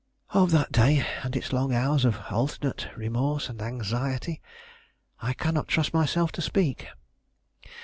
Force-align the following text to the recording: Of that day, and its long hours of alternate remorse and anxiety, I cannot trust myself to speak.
Of 0.31 0.49
that 0.49 0.71
day, 0.71 1.05
and 1.21 1.35
its 1.35 1.53
long 1.53 1.75
hours 1.75 2.05
of 2.05 2.17
alternate 2.31 2.89
remorse 2.97 3.49
and 3.49 3.61
anxiety, 3.61 4.41
I 5.21 5.33
cannot 5.33 5.67
trust 5.67 5.93
myself 5.93 6.31
to 6.31 6.41
speak. 6.41 6.87